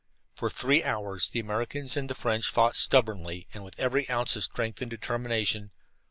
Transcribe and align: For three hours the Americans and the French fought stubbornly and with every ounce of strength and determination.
For 0.33 0.49
three 0.49 0.83
hours 0.83 1.29
the 1.29 1.39
Americans 1.41 1.95
and 1.95 2.09
the 2.09 2.15
French 2.15 2.49
fought 2.49 2.75
stubbornly 2.75 3.45
and 3.53 3.63
with 3.63 3.77
every 3.79 4.09
ounce 4.09 4.35
of 4.35 4.43
strength 4.43 4.81
and 4.81 4.89
determination. 4.89 5.69